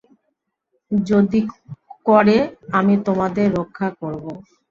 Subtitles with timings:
[0.91, 1.39] যদি
[2.05, 2.37] করে,
[2.71, 4.25] আমি তোমাদের রক্ষা করব।